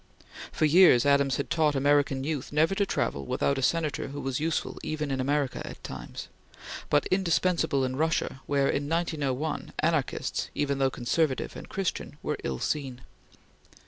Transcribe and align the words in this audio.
For 0.51 0.65
years 0.65 1.05
Adams 1.05 1.35
had 1.35 1.51
taught 1.51 1.75
American 1.75 2.23
youth 2.23 2.51
never 2.51 2.73
to 2.73 2.87
travel 2.87 3.23
without 3.27 3.59
a 3.59 3.61
Senator 3.61 4.07
who 4.07 4.19
was 4.19 4.39
useful 4.39 4.79
even 4.81 5.11
in 5.11 5.21
America 5.21 5.61
at 5.63 5.83
times, 5.83 6.27
but 6.89 7.05
indispensable 7.11 7.85
in 7.85 7.95
Russia 7.95 8.41
where, 8.47 8.67
in 8.67 8.89
1901, 8.89 9.73
anarchists, 9.77 10.49
even 10.55 10.79
though 10.79 10.89
conservative 10.89 11.55
and 11.55 11.69
Christian, 11.69 12.17
were 12.23 12.39
ill 12.43 12.57
seen. 12.57 13.01